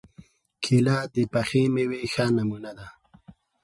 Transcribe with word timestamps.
کېله 0.63 0.97
د 1.13 1.15
پخې 1.33 1.63
مېوې 1.73 2.01
ښه 2.13 2.25
نمونه 2.37 2.71
ده. 2.77 2.87